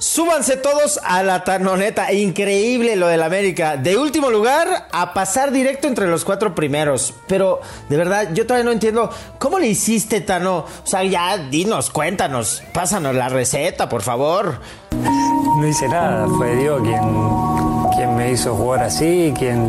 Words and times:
Súbanse 0.00 0.56
todos 0.56 0.98
a 1.04 1.22
la 1.22 1.44
tanoneta. 1.44 2.10
Increíble 2.10 2.96
lo 2.96 3.06
del 3.06 3.22
América. 3.22 3.76
De 3.76 3.98
último 3.98 4.30
lugar 4.30 4.88
a 4.90 5.12
pasar 5.12 5.52
directo 5.52 5.88
entre 5.88 6.06
los 6.06 6.24
cuatro 6.24 6.54
primeros. 6.54 7.12
Pero 7.28 7.60
de 7.90 7.98
verdad, 7.98 8.30
yo 8.32 8.46
todavía 8.46 8.64
no 8.64 8.72
entiendo. 8.72 9.10
¿Cómo 9.38 9.58
le 9.58 9.66
hiciste, 9.66 10.22
Tano? 10.22 10.64
O 10.82 10.86
sea, 10.86 11.04
ya 11.04 11.36
dinos, 11.36 11.90
cuéntanos. 11.90 12.62
Pásanos 12.72 13.14
la 13.14 13.28
receta, 13.28 13.90
por 13.90 14.00
favor. 14.00 14.60
No 14.90 15.68
hice 15.68 15.86
nada. 15.86 16.26
Fue 16.28 16.56
Dios 16.56 16.80
quien, 16.80 17.90
quien 17.94 18.16
me 18.16 18.32
hizo 18.32 18.54
jugar 18.54 18.84
así, 18.84 19.34
quien 19.38 19.66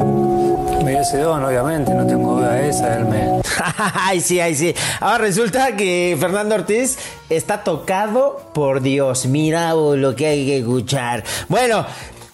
me 0.85 0.91
dio 0.91 1.01
ese 1.01 1.17
don, 1.17 1.43
obviamente. 1.43 1.93
No 1.93 2.07
tengo 2.07 2.35
duda 2.37 2.53
de 2.53 2.69
esa. 2.69 2.95
Él 2.95 3.03
me. 3.03 3.41
ay, 3.93 4.21
sí, 4.21 4.39
ay, 4.39 4.55
sí. 4.55 4.73
Ahora 4.99 5.19
resulta 5.19 5.75
que 5.75 6.15
Fernando 6.19 6.55
Ortiz 6.55 6.97
está 7.29 7.63
tocado 7.63 8.51
por 8.53 8.81
Dios. 8.81 9.25
Mira 9.25 9.73
lo 9.73 10.15
que 10.15 10.27
hay 10.27 10.45
que 10.45 10.57
escuchar. 10.59 11.23
Bueno, 11.47 11.85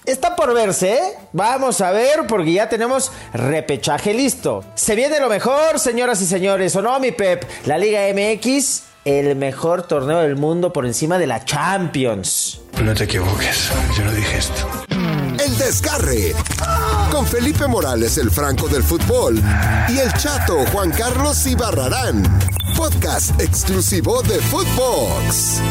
Está 0.07 0.37
por 0.37 0.53
verse, 0.53 0.93
¿eh? 0.93 1.01
Vamos 1.33 1.81
a 1.81 1.91
ver 1.91 2.27
porque 2.29 2.53
ya 2.53 2.69
tenemos 2.69 3.11
repechaje 3.33 4.13
listo. 4.13 4.63
Se 4.73 4.95
viene 4.95 5.19
lo 5.19 5.27
mejor, 5.27 5.79
señoras 5.81 6.21
y 6.21 6.25
señores, 6.25 6.73
¿o 6.77 6.81
no, 6.81 6.97
mi 7.01 7.11
Pep? 7.11 7.43
La 7.65 7.77
Liga 7.77 8.03
MX, 8.13 8.83
el 9.03 9.35
mejor 9.35 9.83
torneo 9.83 10.19
del 10.19 10.37
mundo 10.37 10.71
por 10.71 10.85
encima 10.85 11.17
de 11.17 11.27
la 11.27 11.43
Champions. 11.43 12.61
No 12.81 12.93
te 12.93 13.03
equivoques, 13.03 13.69
yo 13.97 14.05
no 14.05 14.13
dije 14.13 14.37
esto. 14.37 14.86
Desgarre. 15.57 16.35
Con 17.11 17.25
Felipe 17.25 17.67
Morales, 17.67 18.17
el 18.17 18.31
franco 18.31 18.67
del 18.67 18.83
fútbol. 18.83 19.41
Y 19.89 19.97
el 19.97 20.11
chato 20.13 20.65
Juan 20.71 20.91
Carlos 20.91 21.45
Ibarrarán. 21.45 22.23
Podcast 22.75 23.39
exclusivo 23.41 24.21
de 24.23 24.39
Footbox. 24.39 25.61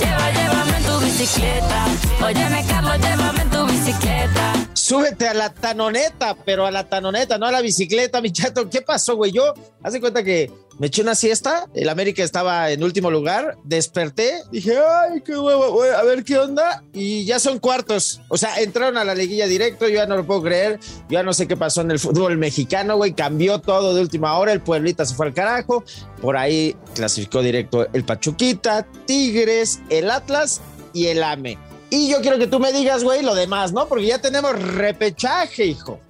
Llévame 0.00 0.80
tu 0.86 1.04
bicicleta. 1.04 1.86
Óyeme, 2.24 2.64
Carlos, 2.66 2.98
llévame 2.98 3.44
tu 3.46 3.66
bicicleta. 3.66 4.57
Súbete 4.88 5.28
a 5.28 5.34
la 5.34 5.52
tanoneta, 5.52 6.34
pero 6.46 6.64
a 6.64 6.70
la 6.70 6.88
tanoneta, 6.88 7.36
no 7.36 7.44
a 7.44 7.52
la 7.52 7.60
bicicleta, 7.60 8.22
mi 8.22 8.32
chato. 8.32 8.70
¿Qué 8.70 8.80
pasó, 8.80 9.16
güey? 9.16 9.32
Yo, 9.32 9.52
hace 9.82 10.00
cuenta 10.00 10.24
que 10.24 10.50
me 10.78 10.86
eché 10.86 11.02
una 11.02 11.14
siesta, 11.14 11.66
el 11.74 11.90
América 11.90 12.24
estaba 12.24 12.70
en 12.70 12.82
último 12.82 13.10
lugar, 13.10 13.58
desperté, 13.64 14.40
dije, 14.50 14.78
ay, 14.78 15.20
qué 15.20 15.38
huevo, 15.38 15.72
güey, 15.72 15.90
a 15.90 16.02
ver 16.04 16.24
qué 16.24 16.38
onda, 16.38 16.82
y 16.94 17.26
ya 17.26 17.38
son 17.38 17.58
cuartos, 17.58 18.22
o 18.28 18.38
sea, 18.38 18.62
entraron 18.62 18.96
a 18.96 19.04
la 19.04 19.14
liguilla 19.14 19.46
directo, 19.46 19.88
yo 19.88 19.96
ya 19.96 20.06
no 20.06 20.16
lo 20.16 20.24
puedo 20.24 20.40
creer, 20.40 20.80
ya 21.10 21.22
no 21.22 21.34
sé 21.34 21.46
qué 21.46 21.56
pasó 21.56 21.82
en 21.82 21.90
el 21.90 21.98
fútbol 21.98 22.38
mexicano, 22.38 22.96
güey, 22.96 23.12
cambió 23.12 23.58
todo 23.58 23.94
de 23.94 24.00
última 24.00 24.38
hora, 24.38 24.52
el 24.52 24.62
Pueblita 24.62 25.04
se 25.04 25.14
fue 25.14 25.26
al 25.26 25.34
carajo, 25.34 25.84
por 26.22 26.38
ahí 26.38 26.74
clasificó 26.94 27.42
directo 27.42 27.88
el 27.92 28.04
Pachuquita, 28.04 28.86
Tigres, 29.04 29.80
el 29.90 30.10
Atlas 30.10 30.62
y 30.94 31.08
el 31.08 31.22
AME. 31.22 31.58
Y 31.90 32.10
yo 32.10 32.20
quiero 32.20 32.38
que 32.38 32.46
tú 32.46 32.60
me 32.60 32.72
digas, 32.72 33.02
güey, 33.02 33.22
lo 33.22 33.34
demás, 33.34 33.72
¿no? 33.72 33.88
Porque 33.88 34.06
ya 34.06 34.20
tenemos 34.20 34.60
repechaje, 34.60 35.64
hijo. 35.64 36.00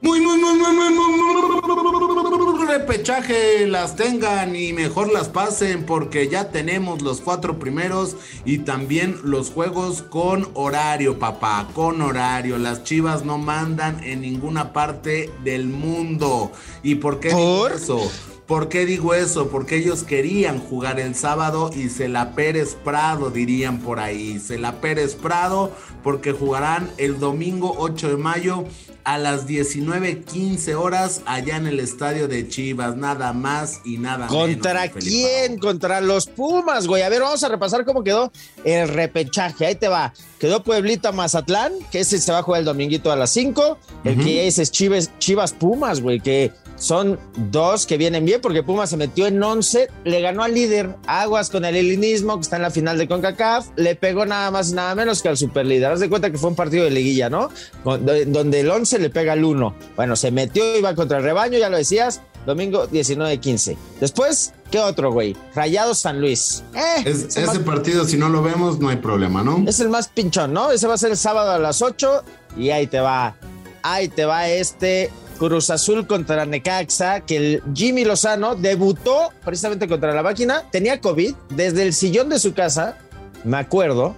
Muy, 0.00 0.20
muy, 0.20 0.38
muy, 0.38 0.54
muy, 0.54 0.72
muy, 0.72 0.90
muy, 0.90 2.66
repechaje 2.66 3.66
las 3.66 3.96
tengan 3.96 4.54
y 4.54 4.72
mejor 4.72 5.10
las 5.10 5.28
pasen 5.28 5.84
porque 5.84 6.28
ya 6.28 6.50
tenemos 6.50 7.02
los 7.02 7.20
cuatro 7.20 7.58
primeros 7.58 8.16
y 8.44 8.58
también 8.58 9.18
los 9.24 9.50
juegos 9.50 10.02
con 10.02 10.48
horario, 10.54 11.18
papá, 11.18 11.68
con 11.72 12.02
horario. 12.02 12.58
Las 12.58 12.84
chivas 12.84 13.24
no 13.24 13.38
mandan 13.38 14.04
en 14.04 14.20
ninguna 14.20 14.72
parte 14.72 15.30
del 15.42 15.66
mundo. 15.66 16.52
¿Y 16.82 16.96
por 16.96 17.18
qué 17.18 17.30
¿Por? 17.30 17.72
eso? 17.72 18.00
¿Por 18.46 18.68
qué 18.68 18.86
digo 18.86 19.12
eso? 19.12 19.48
Porque 19.48 19.76
ellos 19.76 20.04
querían 20.04 20.60
jugar 20.60 21.00
el 21.00 21.16
sábado 21.16 21.70
y 21.74 21.88
se 21.88 22.08
la 22.08 22.36
Pérez 22.36 22.76
Prado, 22.84 23.30
dirían 23.30 23.78
por 23.80 23.98
ahí. 23.98 24.38
Se 24.38 24.56
la 24.56 24.80
Pérez 24.80 25.16
Prado, 25.16 25.72
porque 26.04 26.30
jugarán 26.32 26.88
el 26.96 27.18
domingo 27.18 27.74
8 27.78 28.10
de 28.10 28.16
mayo 28.16 28.64
a 29.02 29.18
las 29.18 29.46
19:15 29.48 30.74
horas 30.74 31.22
allá 31.26 31.56
en 31.56 31.66
el 31.66 31.80
estadio 31.80 32.28
de 32.28 32.48
Chivas. 32.48 32.96
Nada 32.96 33.32
más 33.32 33.80
y 33.84 33.98
nada 33.98 34.28
¿Contra 34.28 34.82
menos. 34.82 34.94
Felipe. 34.94 35.10
quién? 35.10 35.58
Contra 35.58 36.00
los 36.00 36.26
Pumas, 36.26 36.86
güey. 36.86 37.02
A 37.02 37.08
ver, 37.08 37.22
vamos 37.22 37.42
a 37.42 37.48
repasar 37.48 37.84
cómo 37.84 38.04
quedó 38.04 38.30
el 38.62 38.88
repechaje. 38.88 39.66
Ahí 39.66 39.74
te 39.74 39.88
va. 39.88 40.12
Quedó 40.38 40.62
Pueblita 40.62 41.10
Mazatlán, 41.10 41.72
que 41.90 42.00
ese 42.00 42.20
se 42.20 42.30
va 42.30 42.38
a 42.38 42.42
jugar 42.42 42.60
el 42.60 42.64
dominguito 42.66 43.10
a 43.10 43.16
las 43.16 43.30
5. 43.30 43.78
El 44.04 44.22
que 44.22 44.46
ese 44.46 44.62
es 44.62 44.70
Chivas, 44.70 45.10
Chivas 45.18 45.52
Pumas, 45.52 46.00
güey, 46.00 46.20
que 46.20 46.52
son 46.76 47.18
dos 47.36 47.86
que 47.86 47.96
vienen 47.96 48.24
bien 48.24 48.40
porque 48.40 48.62
Pumas 48.62 48.90
se 48.90 48.96
metió 48.96 49.26
en 49.26 49.42
11, 49.42 49.88
le 50.04 50.20
ganó 50.20 50.42
al 50.42 50.54
líder 50.54 50.94
Aguas 51.06 51.50
con 51.50 51.64
el 51.64 51.74
helenismo 51.76 52.36
que 52.36 52.42
está 52.42 52.56
en 52.56 52.62
la 52.62 52.70
final 52.70 52.98
de 52.98 53.08
CONCACAF, 53.08 53.68
le 53.76 53.96
pegó 53.96 54.26
nada 54.26 54.50
más 54.50 54.70
y 54.70 54.74
nada 54.74 54.94
menos 54.94 55.22
que 55.22 55.28
al 55.28 55.36
superlíder. 55.36 55.90
Haz 55.90 56.00
de 56.00 56.08
cuenta 56.08 56.30
que 56.30 56.38
fue 56.38 56.50
un 56.50 56.56
partido 56.56 56.84
de 56.84 56.90
liguilla, 56.90 57.28
¿no? 57.30 57.48
Donde 57.84 58.60
el 58.60 58.70
11 58.70 58.98
le 58.98 59.10
pega 59.10 59.32
al 59.32 59.44
1. 59.44 59.74
Bueno, 59.96 60.16
se 60.16 60.30
metió, 60.30 60.76
iba 60.76 60.94
contra 60.94 61.18
el 61.18 61.24
rebaño, 61.24 61.58
ya 61.58 61.68
lo 61.70 61.76
decías, 61.76 62.20
domingo 62.44 62.86
19-15. 62.88 63.76
Después, 64.00 64.52
¿qué 64.70 64.78
otro, 64.78 65.12
güey? 65.12 65.36
Rayados 65.54 65.98
San 65.98 66.20
Luis. 66.20 66.62
Eh, 66.74 67.02
Es- 67.04 67.24
ese 67.36 67.46
más- 67.46 67.58
partido, 67.60 68.04
si 68.04 68.16
no 68.16 68.28
lo 68.28 68.42
vemos, 68.42 68.78
no 68.78 68.88
hay 68.88 68.96
problema, 68.96 69.42
¿no? 69.42 69.64
es 69.68 69.80
el 69.80 69.88
más 69.88 70.08
pinchón, 70.08 70.52
¿no? 70.52 70.70
Ese 70.70 70.86
va 70.86 70.94
a 70.94 70.98
ser 70.98 71.10
el 71.10 71.16
sábado 71.16 71.50
a 71.52 71.58
las 71.58 71.82
8 71.82 72.22
y 72.56 72.70
ahí 72.70 72.86
te 72.86 73.00
va. 73.00 73.34
Ahí 73.82 74.08
te 74.08 74.24
va 74.24 74.48
este 74.48 75.10
Cruz 75.38 75.70
Azul 75.70 76.06
contra 76.06 76.44
Necaxa, 76.46 77.20
que 77.20 77.36
el 77.36 77.62
Jimmy 77.74 78.04
Lozano 78.04 78.54
debutó 78.54 79.32
precisamente 79.44 79.88
contra 79.88 80.14
la 80.14 80.22
máquina, 80.22 80.64
tenía 80.70 81.00
COVID, 81.00 81.34
desde 81.50 81.82
el 81.82 81.92
sillón 81.92 82.28
de 82.28 82.38
su 82.38 82.54
casa, 82.54 82.98
me 83.44 83.58
acuerdo, 83.58 84.16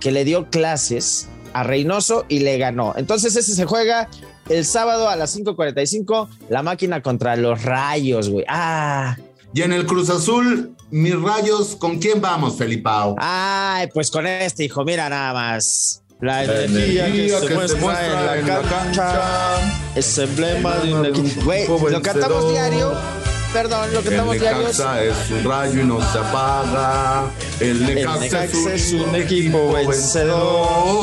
que 0.00 0.10
le 0.10 0.24
dio 0.24 0.48
clases 0.50 1.28
a 1.52 1.62
Reynoso 1.64 2.24
y 2.28 2.40
le 2.40 2.58
ganó. 2.58 2.94
Entonces 2.96 3.36
ese 3.36 3.54
se 3.54 3.66
juega 3.66 4.08
el 4.48 4.64
sábado 4.64 5.08
a 5.08 5.16
las 5.16 5.36
5.45, 5.36 6.28
la 6.48 6.62
máquina 6.62 7.02
contra 7.02 7.36
los 7.36 7.62
rayos, 7.62 8.28
güey. 8.30 8.44
Ah, 8.48 9.16
Y 9.52 9.62
en 9.62 9.72
el 9.72 9.84
Cruz 9.86 10.10
Azul, 10.10 10.76
mis 10.90 11.20
rayos, 11.20 11.76
¿con 11.76 11.98
quién 11.98 12.20
vamos, 12.20 12.56
Felipao? 12.56 13.16
Ay, 13.18 13.88
pues 13.92 14.10
con 14.10 14.26
este, 14.26 14.64
hijo, 14.64 14.84
mira 14.84 15.08
nada 15.08 15.32
más. 15.32 16.02
La 16.20 16.44
La 16.44 16.64
energía, 16.64 17.06
energía 17.06 17.40
que, 17.40 17.46
se 17.46 17.76
muestra, 17.76 18.38
en 18.38 18.46
la, 18.46 18.60
cancha, 18.60 19.22
es 19.94 20.18
emblema 20.18 20.76
de 20.76 20.92
un 20.92 21.06
equipo. 21.06 21.44
Güey, 21.44 21.66
lo 21.66 22.02
cantamos 22.02 22.52
diario. 22.52 22.92
Perdón, 23.54 23.92
lo 23.94 24.02
cantamos 24.02 24.38
diario. 24.38 24.68
es 24.68 24.78
un 25.30 25.44
rayo 25.44 25.80
y 25.80 25.84
no 25.84 25.98
se 26.12 26.18
apaga. 26.18 27.24
El 27.58 27.86
Necaxa 27.86 28.44
es 28.44 28.92
un 28.92 29.14
equipo 29.16 29.72
vencedor. 29.72 31.00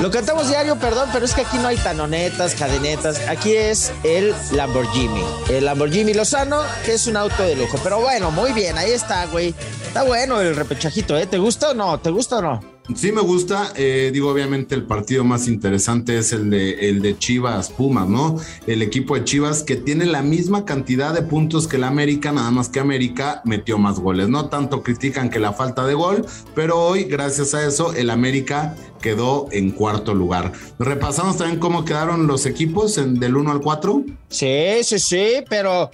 Lo 0.00 0.10
cantamos 0.10 0.48
diario, 0.48 0.76
perdón, 0.76 1.08
pero 1.10 1.24
es 1.24 1.32
que 1.32 1.40
aquí 1.40 1.56
no 1.56 1.68
hay 1.68 1.78
tanonetas, 1.78 2.54
cadenetas. 2.54 3.18
Aquí 3.28 3.54
es 3.56 3.92
el 4.02 4.34
Lamborghini. 4.52 5.24
El 5.48 5.64
Lamborghini 5.64 6.12
Lozano, 6.12 6.60
que 6.84 6.92
es 6.92 7.06
un 7.06 7.16
auto 7.16 7.42
de 7.42 7.56
lujo. 7.56 7.78
Pero 7.82 8.00
bueno, 8.00 8.30
muy 8.30 8.52
bien, 8.52 8.76
ahí 8.76 8.90
está, 8.90 9.24
güey. 9.24 9.54
Está 9.86 10.02
bueno 10.02 10.42
el 10.42 10.54
repechajito, 10.54 11.16
¿eh? 11.16 11.24
¿Te 11.26 11.38
gusta 11.38 11.70
o 11.70 11.74
no? 11.74 11.98
¿Te 11.98 12.10
gusta 12.10 12.36
o 12.38 12.42
no? 12.42 12.73
Sí 12.92 13.12
me 13.12 13.22
gusta, 13.22 13.72
eh, 13.76 14.10
digo 14.12 14.30
obviamente 14.30 14.74
el 14.74 14.82
partido 14.82 15.24
más 15.24 15.48
interesante 15.48 16.18
es 16.18 16.34
el 16.34 16.50
de, 16.50 16.90
el 16.90 17.00
de 17.00 17.16
Chivas 17.16 17.70
Pumas, 17.70 18.10
¿no? 18.10 18.36
El 18.66 18.82
equipo 18.82 19.14
de 19.14 19.24
Chivas 19.24 19.62
que 19.62 19.76
tiene 19.76 20.04
la 20.04 20.20
misma 20.20 20.66
cantidad 20.66 21.14
de 21.14 21.22
puntos 21.22 21.66
que 21.66 21.76
el 21.76 21.84
América, 21.84 22.30
nada 22.30 22.50
más 22.50 22.68
que 22.68 22.80
América 22.80 23.40
metió 23.46 23.78
más 23.78 23.98
goles, 24.00 24.28
no 24.28 24.50
tanto 24.50 24.82
critican 24.82 25.30
que 25.30 25.38
la 25.38 25.54
falta 25.54 25.86
de 25.86 25.94
gol, 25.94 26.26
pero 26.54 26.78
hoy 26.78 27.04
gracias 27.04 27.54
a 27.54 27.66
eso 27.66 27.94
el 27.94 28.10
América 28.10 28.76
quedó 29.00 29.48
en 29.50 29.70
cuarto 29.70 30.12
lugar. 30.12 30.52
Repasamos 30.78 31.38
también 31.38 31.60
cómo 31.60 31.86
quedaron 31.86 32.26
los 32.26 32.44
equipos 32.44 32.98
en, 32.98 33.18
del 33.18 33.38
1 33.38 33.50
al 33.50 33.60
4. 33.62 34.04
Sí, 34.28 34.82
sí, 34.82 34.98
sí, 34.98 35.42
pero 35.48 35.90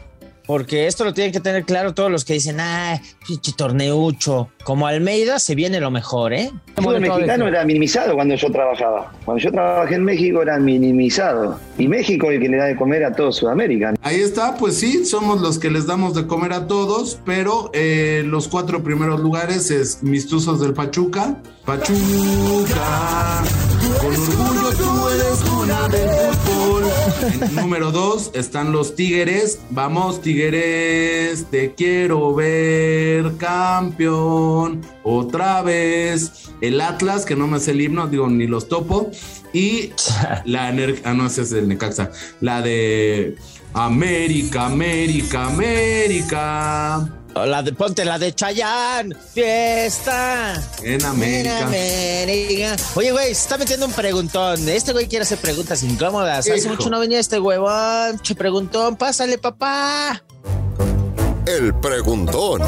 porque 0.50 0.88
esto 0.88 1.04
lo 1.04 1.14
tienen 1.14 1.32
que 1.32 1.38
tener 1.38 1.64
claro 1.64 1.94
todos 1.94 2.10
los 2.10 2.24
que 2.24 2.32
dicen, 2.32 2.58
ah, 2.58 3.00
pinche 3.24 3.52
torneucho. 3.52 4.48
Como 4.64 4.88
Almeida 4.88 5.38
se 5.38 5.54
viene 5.54 5.78
lo 5.78 5.92
mejor, 5.92 6.32
¿eh? 6.32 6.50
El 6.76 6.82
fútbol 6.82 7.00
mexicano 7.00 7.46
era 7.46 7.64
minimizado 7.64 8.16
cuando 8.16 8.34
yo 8.34 8.50
trabajaba. 8.50 9.12
Cuando 9.24 9.40
yo 9.40 9.52
trabajé 9.52 9.94
en 9.94 10.02
México 10.02 10.42
era 10.42 10.58
minimizado. 10.58 11.56
Y 11.78 11.86
México 11.86 12.32
es 12.32 12.38
el 12.38 12.42
que 12.42 12.48
le 12.48 12.56
da 12.56 12.64
de 12.64 12.74
comer 12.74 13.04
a 13.04 13.12
todo 13.12 13.30
Sudamérica. 13.30 13.94
Ahí 14.02 14.16
está, 14.16 14.56
pues 14.56 14.76
sí, 14.76 15.04
somos 15.04 15.40
los 15.40 15.60
que 15.60 15.70
les 15.70 15.86
damos 15.86 16.16
de 16.16 16.26
comer 16.26 16.52
a 16.52 16.66
todos, 16.66 17.20
pero 17.24 17.70
eh, 17.72 18.24
los 18.26 18.48
cuatro 18.48 18.82
primeros 18.82 19.20
lugares 19.20 19.70
es 19.70 20.02
mis 20.02 20.26
Tuzos 20.26 20.60
del 20.60 20.74
Pachuca. 20.74 21.36
Pachuca, 21.64 23.44
con 24.00 24.14
orgullo 24.14 24.72
tú 24.76 25.08
eres 25.08 25.38
cuna 25.40 25.88
del 25.88 26.34
fútbol. 26.36 26.84
En 27.32 27.54
número 27.54 27.92
dos 27.92 28.30
están 28.34 28.72
los 28.72 28.94
Tigres. 28.94 29.60
Vamos, 29.70 30.22
Tigres, 30.22 31.46
te 31.50 31.74
quiero 31.74 32.34
ver 32.34 33.36
campeón 33.36 34.80
otra 35.02 35.62
vez. 35.62 36.50
El 36.60 36.80
Atlas, 36.80 37.24
que 37.24 37.36
no 37.36 37.46
me 37.46 37.58
hace 37.58 37.72
el 37.72 37.80
himno, 37.80 38.06
digo, 38.06 38.28
ni 38.28 38.46
los 38.46 38.68
topo. 38.68 39.10
Y 39.52 39.92
la 40.44 40.70
energía, 40.70 41.02
ah, 41.10 41.14
no, 41.14 41.26
ese 41.26 41.42
es 41.42 41.52
el 41.52 41.68
Necaxa. 41.68 42.10
La 42.40 42.62
de 42.62 43.36
América, 43.74 44.66
América, 44.66 45.46
América. 45.46 47.19
La 47.34 47.62
de, 47.62 47.72
ponte 47.72 48.04
la 48.04 48.18
de 48.18 48.34
Chayanne. 48.34 49.14
Fiesta. 49.32 50.60
En 50.82 51.04
América. 51.04 51.58
En 51.58 51.64
América. 51.64 52.76
Oye, 52.94 53.12
güey, 53.12 53.26
se 53.26 53.42
está 53.42 53.56
metiendo 53.56 53.86
un 53.86 53.92
preguntón. 53.92 54.68
Este 54.68 54.92
güey 54.92 55.06
quiere 55.06 55.22
hacer 55.22 55.38
preguntas 55.38 55.82
incómodas. 55.82 56.40
Hace 56.40 56.58
Hijo. 56.58 56.70
mucho 56.70 56.90
no 56.90 56.98
venía 57.00 57.20
este 57.20 57.38
huevón. 57.38 58.18
Che 58.20 58.34
preguntón, 58.34 58.96
pásale, 58.96 59.38
papá. 59.38 60.22
El 61.46 61.74
preguntón. 61.80 62.62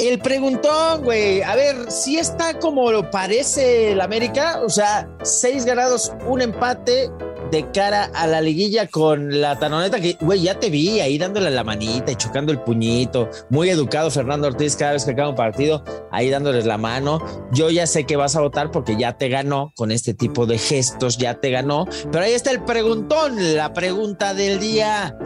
El 0.00 0.18
preguntón, 0.18 1.02
güey. 1.02 1.42
A 1.42 1.54
ver, 1.54 1.90
si 1.90 2.18
está 2.18 2.58
como 2.58 2.90
lo 2.92 3.10
parece 3.10 3.92
el 3.92 4.00
América, 4.00 4.60
o 4.64 4.68
sea, 4.68 5.08
seis 5.22 5.64
ganados, 5.64 6.12
un 6.26 6.42
empate 6.42 7.10
de 7.50 7.70
cara 7.70 8.10
a 8.14 8.26
la 8.26 8.40
liguilla 8.40 8.86
con 8.86 9.40
la 9.40 9.58
tanoneta 9.58 10.00
que, 10.00 10.16
güey, 10.20 10.42
ya 10.42 10.58
te 10.58 10.70
vi 10.70 11.00
ahí 11.00 11.18
dándole 11.18 11.50
la 11.50 11.64
manita 11.64 12.12
y 12.12 12.16
chocando 12.16 12.52
el 12.52 12.60
puñito. 12.60 13.28
Muy 13.50 13.70
educado 13.70 14.10
Fernando 14.10 14.48
Ortiz 14.48 14.76
cada 14.76 14.92
vez 14.92 15.04
que 15.04 15.12
acaba 15.12 15.28
un 15.30 15.36
partido, 15.36 15.84
ahí 16.10 16.30
dándoles 16.30 16.66
la 16.66 16.78
mano. 16.78 17.20
Yo 17.52 17.70
ya 17.70 17.86
sé 17.86 18.04
que 18.04 18.16
vas 18.16 18.36
a 18.36 18.40
votar 18.40 18.70
porque 18.70 18.96
ya 18.96 19.16
te 19.16 19.28
ganó 19.28 19.72
con 19.76 19.90
este 19.90 20.14
tipo 20.14 20.46
de 20.46 20.58
gestos, 20.58 21.18
ya 21.18 21.34
te 21.34 21.50
ganó. 21.50 21.86
Pero 22.10 22.24
ahí 22.24 22.32
está 22.32 22.50
el 22.50 22.64
preguntón, 22.64 23.56
la 23.56 23.72
pregunta 23.72 24.34
del 24.34 24.58
día. 24.58 25.16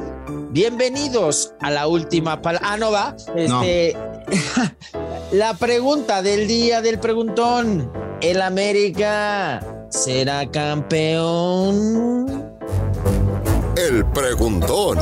Bienvenidos 0.50 1.55
a 1.61 1.71
la 1.71 1.87
última 1.87 2.43
palabra. 2.43 2.69
Ah, 2.73 2.76
no 2.76 2.91
va. 2.91 3.17
Este, 3.37 3.97
la 5.32 5.55
pregunta 5.55 6.23
del 6.23 6.47
día 6.49 6.82
del 6.82 6.99
preguntón. 6.99 7.93
¿El 8.21 8.43
América 8.43 9.78
será 9.90 10.50
campeón? 10.50 12.26
El 13.76 14.05
preguntón. 14.06 14.99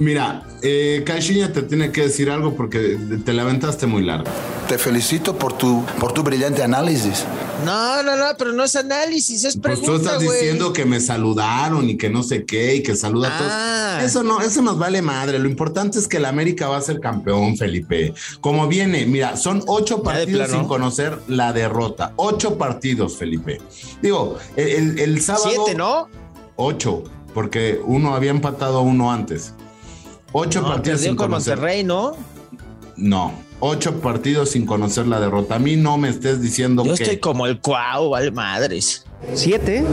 Mira, 0.00 0.42
eh, 0.62 1.02
Caixinha 1.04 1.52
te 1.52 1.62
tiene 1.62 1.92
que 1.92 2.00
decir 2.02 2.30
algo 2.30 2.54
porque 2.56 2.98
te 3.22 3.34
la 3.34 3.42
aventaste 3.42 3.86
muy 3.86 4.02
largo. 4.02 4.24
Te 4.66 4.78
felicito 4.78 5.36
por 5.36 5.52
tu, 5.52 5.84
por 5.98 6.12
tu 6.12 6.22
brillante 6.22 6.62
análisis. 6.62 7.26
No, 7.64 8.02
no, 8.02 8.16
no, 8.16 8.24
pero 8.38 8.52
no 8.52 8.64
es 8.64 8.74
análisis, 8.76 9.44
es 9.44 9.56
Pues 9.58 9.78
pregunta, 9.80 9.86
tú 9.86 9.96
estás 9.96 10.20
diciendo 10.20 10.72
que 10.72 10.84
me 10.84 11.00
saludaron 11.00 11.88
y 11.90 11.96
que 11.96 12.08
no 12.10 12.22
sé 12.22 12.44
qué 12.44 12.76
y 12.76 12.82
que 12.82 12.96
saluda 12.96 13.28
a 13.28 13.32
Ah. 13.32 13.38
todos. 13.98 14.10
Eso 14.10 14.22
no, 14.22 14.40
eso 14.40 14.62
nos 14.62 14.78
vale 14.78 15.02
madre. 15.02 15.38
Lo 15.38 15.48
importante 15.48 15.98
es 15.98 16.08
que 16.08 16.16
el 16.18 16.24
América 16.24 16.68
va 16.68 16.78
a 16.78 16.80
ser 16.82 17.00
campeón, 17.00 17.56
Felipe. 17.56 18.14
Como 18.40 18.66
viene, 18.68 19.06
mira, 19.06 19.36
son 19.36 19.62
ocho 19.66 20.02
partidos 20.02 20.50
sin 20.50 20.64
conocer 20.66 21.18
la 21.28 21.52
derrota. 21.52 22.12
Ocho 22.16 22.56
partidos, 22.56 23.16
Felipe. 23.16 23.60
Digo, 24.02 24.38
el, 24.56 24.68
el- 24.68 24.98
el 24.98 25.20
sábado. 25.22 25.44
Siete, 25.50 25.74
¿no? 25.76 26.08
Ocho, 26.56 27.04
porque 27.34 27.80
uno 27.84 28.14
había 28.14 28.30
empatado 28.30 28.78
a 28.78 28.82
uno 28.82 29.12
antes. 29.12 29.54
Ocho 30.32 30.60
No, 30.62 30.68
partidos 30.68 31.00
sin 31.00 31.16
con 31.16 31.28
conocer. 31.28 31.56
Monterrey, 31.56 31.84
¿no? 31.84 32.16
No, 32.96 33.32
ocho 33.60 34.00
partidos 34.00 34.50
sin 34.50 34.66
conocer 34.66 35.06
la 35.06 35.20
derrota. 35.20 35.56
A 35.56 35.58
mí 35.58 35.76
no 35.76 35.96
me 35.98 36.08
estés 36.08 36.40
diciendo 36.42 36.84
Yo 36.84 36.94
que. 36.94 37.02
estoy 37.02 37.18
como 37.18 37.46
el 37.46 37.60
cuau, 37.60 38.10
vale 38.10 38.30
madres. 38.30 39.04
Siete. 39.34 39.84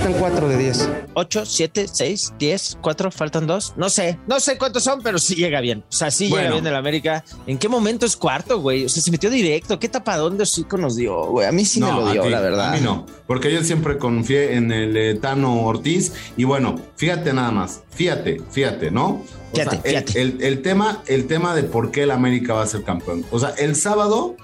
Faltan 0.00 0.18
cuatro 0.18 0.48
de 0.48 0.56
diez. 0.56 0.88
8, 1.12 1.44
7, 1.44 1.86
6, 1.92 2.32
10, 2.38 2.78
4, 2.80 3.10
faltan 3.10 3.46
dos. 3.46 3.74
No 3.76 3.90
sé, 3.90 4.18
no 4.26 4.40
sé 4.40 4.56
cuántos 4.56 4.82
son, 4.82 5.02
pero 5.02 5.18
sí 5.18 5.34
llega 5.34 5.60
bien. 5.60 5.80
O 5.90 5.92
sea, 5.92 6.10
sí 6.10 6.28
llega 6.30 6.50
bien 6.52 6.66
el 6.66 6.74
América. 6.74 7.22
¿En 7.46 7.58
qué 7.58 7.68
momento 7.68 8.06
es 8.06 8.16
cuarto, 8.16 8.60
güey? 8.62 8.86
O 8.86 8.88
sea, 8.88 9.02
se 9.02 9.10
metió 9.10 9.28
directo. 9.28 9.78
¿Qué 9.78 9.90
tapadón 9.90 10.38
de 10.38 10.44
hocico 10.44 10.78
nos 10.78 10.96
dio, 10.96 11.26
güey? 11.26 11.46
A 11.46 11.52
mí 11.52 11.66
sí 11.66 11.80
me 11.80 11.92
lo 11.92 12.10
dio, 12.10 12.22
ti, 12.22 12.30
la 12.30 12.40
verdad. 12.40 12.70
A 12.72 12.76
mí 12.76 12.80
no, 12.80 13.04
porque 13.26 13.52
yo 13.52 13.62
siempre 13.62 13.98
confié 13.98 14.54
en 14.54 14.72
el 14.72 14.96
eh, 14.96 15.14
Tano 15.16 15.64
Ortiz. 15.66 16.12
Y 16.38 16.44
bueno, 16.44 16.80
fíjate 16.96 17.34
nada 17.34 17.50
más, 17.50 17.82
fíjate, 17.90 18.40
fíjate, 18.50 18.90
¿no? 18.90 19.06
O 19.08 19.24
Fíjate, 19.54 19.82
sea, 19.82 19.98
el- 19.98 20.04
fíjate. 20.06 20.20
El, 20.22 20.42
el 20.42 20.62
tema, 20.62 21.02
el 21.08 21.26
tema 21.26 21.54
de 21.54 21.64
por 21.64 21.90
qué 21.90 22.04
el 22.04 22.10
América 22.12 22.54
va 22.54 22.62
a 22.62 22.66
ser 22.66 22.84
campeón. 22.84 23.26
O 23.30 23.38
sea, 23.38 23.50
el 23.58 23.76
sábado. 23.76 24.34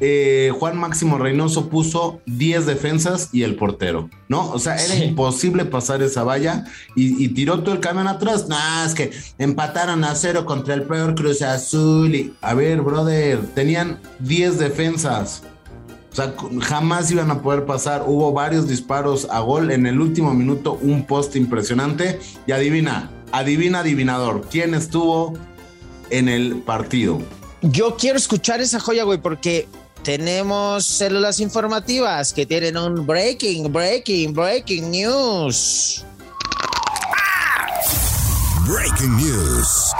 Eh, 0.00 0.50
Juan 0.58 0.76
Máximo 0.78 1.18
Reynoso 1.18 1.68
puso 1.68 2.20
10 2.26 2.66
defensas 2.66 3.28
y 3.32 3.42
el 3.44 3.54
portero, 3.54 4.10
¿no? 4.28 4.50
O 4.50 4.58
sea, 4.58 4.74
era 4.76 4.94
Sí. 4.94 5.04
imposible 5.04 5.64
pasar 5.64 6.02
esa 6.02 6.24
valla 6.24 6.64
y, 6.96 7.22
y 7.24 7.28
tiró 7.28 7.62
todo 7.62 7.74
el 7.74 7.80
camión 7.80 8.08
atrás. 8.08 8.48
Nah, 8.48 8.84
es 8.84 8.94
que 8.94 9.12
empataron 9.38 10.02
a 10.04 10.14
cero 10.14 10.44
contra 10.44 10.74
el 10.74 10.82
peor 10.84 11.14
Cruz 11.14 11.42
Azul. 11.42 12.14
Y, 12.14 12.34
a 12.40 12.54
ver, 12.54 12.80
brother, 12.80 13.38
tenían 13.54 14.00
10 14.20 14.58
defensas. 14.58 15.42
O 16.10 16.14
sea, 16.16 16.34
jamás 16.60 17.10
iban 17.10 17.30
a 17.30 17.40
poder 17.40 17.64
pasar. 17.64 18.04
Hubo 18.06 18.32
varios 18.32 18.68
disparos 18.68 19.28
a 19.30 19.40
gol. 19.40 19.70
En 19.70 19.86
el 19.86 20.00
último 20.00 20.34
minuto, 20.34 20.78
un 20.82 21.06
poste 21.06 21.38
impresionante. 21.38 22.18
Y 22.46 22.52
adivina, 22.52 23.10
adivina, 23.30 23.78
adivinador, 23.80 24.42
¿quién 24.50 24.74
estuvo 24.74 25.34
en 26.10 26.28
el 26.28 26.56
partido? 26.56 27.20
Yo 27.62 27.96
quiero 27.96 28.18
escuchar 28.18 28.60
esa 28.60 28.80
joya, 28.80 29.04
güey, 29.04 29.18
porque 29.20 29.68
tenemos 30.02 30.86
células 30.86 31.40
informativas 31.40 32.32
que 32.32 32.46
tienen 32.46 32.76
un 32.76 33.06
breaking, 33.06 33.72
breaking, 33.72 34.32
breaking 34.32 34.90
news. 34.90 36.04
Breaking 38.66 39.16
News. 39.16 39.92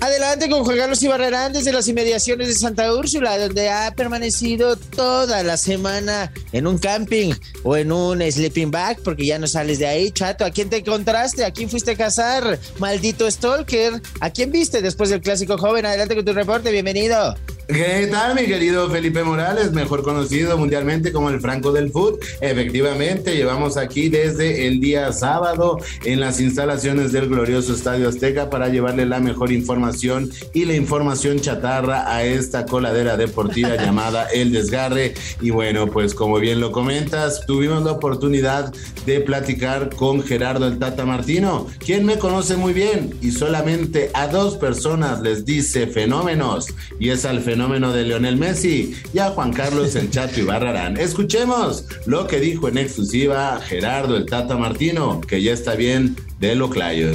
Adelante 0.00 0.48
con 0.48 0.64
Juan 0.64 0.78
Carlos 0.78 1.02
Ibarrarán 1.02 1.52
desde 1.52 1.72
las 1.72 1.88
inmediaciones 1.88 2.48
de 2.48 2.54
Santa 2.54 2.94
Úrsula, 2.94 3.38
donde 3.38 3.68
ha 3.68 3.92
permanecido 3.94 4.76
toda 4.76 5.42
la 5.42 5.56
semana 5.56 6.32
en 6.52 6.66
un 6.66 6.78
camping 6.78 7.32
o 7.64 7.76
en 7.76 7.92
un 7.92 8.22
sleeping 8.22 8.70
bag, 8.70 8.98
porque 9.02 9.26
ya 9.26 9.38
no 9.38 9.46
sales 9.46 9.78
de 9.78 9.86
ahí, 9.86 10.10
chato. 10.10 10.44
¿A 10.44 10.50
quién 10.50 10.70
te 10.70 10.78
encontraste? 10.78 11.44
¿A 11.44 11.50
quién 11.50 11.68
fuiste 11.68 11.92
a 11.92 11.96
cazar? 11.96 12.58
Maldito 12.78 13.30
Stalker. 13.30 14.00
¿A 14.20 14.30
quién 14.30 14.50
viste 14.52 14.80
después 14.80 15.10
del 15.10 15.20
clásico 15.20 15.58
joven? 15.58 15.84
Adelante 15.84 16.14
con 16.14 16.24
tu 16.24 16.32
reporte, 16.32 16.70
bienvenido. 16.70 17.34
¿Qué 17.72 18.08
tal, 18.10 18.34
mi 18.34 18.46
querido 18.46 18.90
Felipe 18.90 19.22
Morales, 19.22 19.70
mejor 19.70 20.02
conocido 20.02 20.58
mundialmente 20.58 21.12
como 21.12 21.30
el 21.30 21.40
Franco 21.40 21.70
del 21.70 21.92
Foot? 21.92 22.20
Efectivamente, 22.40 23.36
llevamos 23.36 23.76
aquí 23.76 24.08
desde 24.08 24.66
el 24.66 24.80
día 24.80 25.12
sábado 25.12 25.78
en 26.04 26.18
las 26.18 26.40
instalaciones 26.40 27.12
del 27.12 27.28
glorioso 27.28 27.72
Estadio 27.72 28.08
Azteca 28.08 28.50
para 28.50 28.70
llevarle 28.70 29.06
la 29.06 29.20
mejor 29.20 29.52
información 29.52 30.30
y 30.52 30.64
la 30.64 30.74
información 30.74 31.38
chatarra 31.38 32.12
a 32.12 32.24
esta 32.24 32.66
coladera 32.66 33.16
deportiva 33.16 33.76
llamada 33.76 34.26
El 34.34 34.50
Desgarre. 34.50 35.14
Y 35.40 35.50
bueno, 35.50 35.86
pues 35.86 36.12
como 36.12 36.40
bien 36.40 36.58
lo 36.58 36.72
comentas, 36.72 37.46
tuvimos 37.46 37.84
la 37.84 37.92
oportunidad 37.92 38.74
de 39.06 39.20
platicar 39.20 39.94
con 39.94 40.24
Gerardo 40.24 40.66
el 40.66 40.80
Tata 40.80 41.06
Martino, 41.06 41.68
quien 41.78 42.04
me 42.04 42.18
conoce 42.18 42.56
muy 42.56 42.72
bien 42.72 43.14
y 43.22 43.30
solamente 43.30 44.10
a 44.14 44.26
dos 44.26 44.56
personas 44.56 45.20
les 45.20 45.44
dice 45.44 45.86
fenómenos 45.86 46.66
y 46.98 47.10
es 47.10 47.24
al 47.24 47.40
fenómeno 47.40 47.59
de 47.68 48.04
Leonel 48.04 48.38
Messi 48.38 48.94
y 49.12 49.18
a 49.18 49.28
Juan 49.30 49.52
Carlos 49.52 49.94
el 49.94 50.10
Chato 50.10 50.40
Ibarrarán. 50.40 50.96
Escuchemos 50.96 51.84
lo 52.06 52.26
que 52.26 52.40
dijo 52.40 52.68
en 52.68 52.78
exclusiva 52.78 53.60
Gerardo 53.60 54.16
el 54.16 54.24
Tata 54.24 54.56
Martino, 54.56 55.20
que 55.20 55.42
ya 55.42 55.52
está 55.52 55.74
bien 55.74 56.16
de 56.38 56.54
lo 56.54 56.70
clayo. 56.70 57.10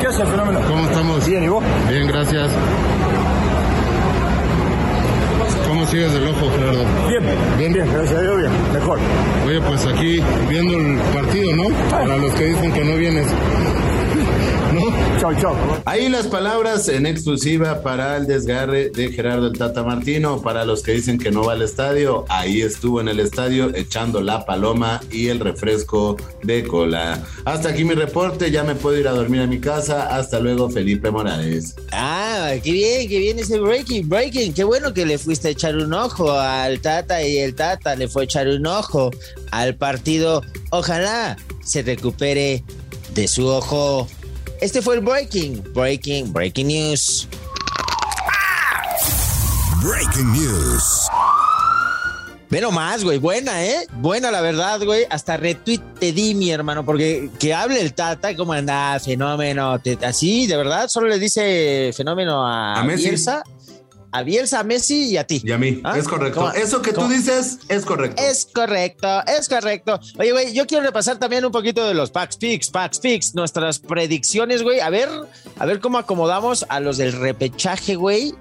¿Qué 0.00 0.06
hace 0.06 0.22
el 0.22 0.28
fenómeno? 0.28 0.60
¿Cómo 0.68 0.84
estamos? 0.84 1.26
Bien, 1.26 1.42
¿y 1.42 1.48
vos? 1.48 1.64
Bien, 1.88 2.06
gracias. 2.06 2.52
¿Cómo 5.66 5.86
sigues 5.88 6.12
del 6.12 6.28
ojo, 6.28 6.50
Gerardo? 6.52 6.84
Bien, 7.08 7.22
bien, 7.58 7.72
bien, 7.72 7.92
gracias 7.92 8.18
a 8.18 8.22
Dios, 8.22 8.38
bien, 8.38 8.52
pues 9.66 9.86
aquí 9.86 10.20
viendo 10.48 10.76
el 10.76 10.98
partido, 11.12 11.52
¿no? 11.56 11.68
Para 11.90 12.16
los 12.16 12.32
que 12.34 12.46
dicen 12.46 12.72
que 12.72 12.84
no 12.84 12.96
vienes. 12.96 13.26
Chau, 15.20 15.34
chau. 15.36 15.54
Ahí 15.84 16.08
las 16.08 16.26
palabras 16.26 16.88
en 16.88 17.06
exclusiva 17.06 17.82
para 17.82 18.16
el 18.16 18.26
desgarre 18.26 18.90
de 18.90 19.12
Gerardo 19.12 19.48
el 19.48 19.58
Tata 19.58 19.82
Martino. 19.82 20.42
Para 20.42 20.64
los 20.64 20.82
que 20.82 20.92
dicen 20.92 21.18
que 21.18 21.30
no 21.30 21.44
va 21.44 21.52
al 21.52 21.62
estadio, 21.62 22.24
ahí 22.28 22.62
estuvo 22.62 23.00
en 23.00 23.08
el 23.08 23.20
estadio 23.20 23.72
echando 23.74 24.20
la 24.20 24.44
paloma 24.44 25.00
y 25.10 25.28
el 25.28 25.40
refresco 25.40 26.16
de 26.42 26.64
cola. 26.64 27.22
Hasta 27.44 27.68
aquí 27.68 27.84
mi 27.84 27.94
reporte, 27.94 28.50
ya 28.50 28.64
me 28.64 28.74
puedo 28.74 28.98
ir 28.98 29.06
a 29.06 29.12
dormir 29.12 29.42
a 29.42 29.46
mi 29.46 29.60
casa. 29.60 30.16
Hasta 30.16 30.40
luego, 30.40 30.70
Felipe 30.70 31.10
Morales. 31.10 31.76
Ah, 31.92 32.52
qué 32.62 32.72
bien, 32.72 33.08
qué 33.08 33.18
bien 33.18 33.38
ese 33.38 33.60
breaking, 33.60 34.08
breaking. 34.08 34.54
Qué 34.54 34.64
bueno 34.64 34.92
que 34.92 35.06
le 35.06 35.18
fuiste 35.18 35.48
a 35.48 35.50
echar 35.52 35.76
un 35.76 35.92
ojo 35.92 36.32
al 36.32 36.80
Tata 36.80 37.22
y 37.22 37.38
el 37.38 37.54
Tata 37.54 37.94
le 37.94 38.08
fue 38.08 38.22
a 38.22 38.24
echar 38.24 38.48
un 38.48 38.66
ojo 38.66 39.10
al 39.52 39.76
partido. 39.76 40.42
Ojalá 40.70 41.36
se 41.64 41.82
recupere 41.82 42.64
de 43.14 43.28
su 43.28 43.46
ojo. 43.46 44.08
Este 44.60 44.82
fue 44.82 44.96
el 44.96 45.00
breaking, 45.00 45.62
breaking, 45.72 46.32
breaking 46.32 46.66
news. 46.66 47.28
Breaking 49.82 50.32
News. 50.32 51.08
Ve 52.48 52.60
nomás, 52.60 53.02
güey, 53.02 53.18
buena, 53.18 53.64
¿eh? 53.64 53.86
Buena 53.94 54.30
la 54.30 54.40
verdad, 54.42 54.80
güey. 54.84 55.06
Hasta 55.10 55.36
retweet 55.38 55.80
te 55.98 56.12
di, 56.12 56.34
mi 56.34 56.50
hermano, 56.50 56.84
porque 56.84 57.30
que 57.40 57.52
hable 57.54 57.80
el 57.80 57.92
Tata, 57.94 58.36
¿cómo 58.36 58.52
anda? 58.52 59.00
Fenómeno, 59.00 59.78
te- 59.80 59.98
así, 60.04 60.46
de 60.46 60.56
verdad, 60.56 60.86
solo 60.88 61.08
le 61.08 61.18
dice 61.18 61.92
fenómeno 61.96 62.46
a, 62.46 62.74
A 62.78 62.84
Messi. 62.84 63.08
A 64.12 64.22
Bielsa, 64.22 64.60
a 64.60 64.62
Messi 64.62 65.04
y 65.04 65.16
a 65.16 65.26
ti. 65.26 65.40
Y 65.42 65.52
a 65.52 65.58
mí, 65.58 65.80
¿Ah? 65.84 65.98
es 65.98 66.06
correcto. 66.06 66.40
¿Cómo? 66.40 66.52
Eso 66.52 66.82
que 66.82 66.92
tú 66.92 67.08
dices 67.08 67.58
es 67.68 67.84
correcto. 67.84 68.22
Es 68.22 68.46
correcto, 68.46 69.08
es 69.26 69.48
correcto. 69.48 69.98
Oye, 70.18 70.32
güey, 70.32 70.52
yo 70.52 70.66
quiero 70.66 70.84
repasar 70.84 71.18
también 71.18 71.44
un 71.44 71.50
poquito 71.50 71.86
de 71.86 71.94
los 71.94 72.10
Packs 72.10 72.36
Picks, 72.36 72.70
Packs 72.70 72.98
Picks, 72.98 73.34
nuestras 73.34 73.78
predicciones, 73.78 74.62
güey. 74.62 74.80
A 74.80 74.90
ver, 74.90 75.08
a 75.58 75.66
ver 75.66 75.80
cómo 75.80 75.96
acomodamos 75.98 76.66
a 76.68 76.78
los 76.80 76.98
del 76.98 77.12
repechaje, 77.12 77.94
güey. 77.94 78.34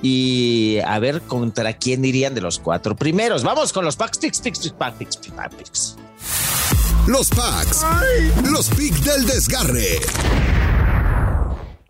Y 0.00 0.78
a 0.86 1.00
ver 1.00 1.20
contra 1.22 1.72
quién 1.76 2.04
irían 2.04 2.34
de 2.34 2.40
los 2.40 2.60
cuatro 2.60 2.94
primeros. 2.94 3.42
Vamos 3.42 3.72
con 3.72 3.84
los 3.84 3.96
Packs 3.96 4.18
Picks, 4.18 4.40
Picks, 4.40 4.60
Picks, 4.60 4.74
Packs 4.74 4.96
Picks, 4.98 5.16
Packs 5.32 5.54
Picks. 5.56 5.96
Los 7.08 7.30
packs. 7.30 7.84
Los 8.44 8.68
picks 8.68 9.02
del 9.02 9.26
desgarre. 9.26 9.98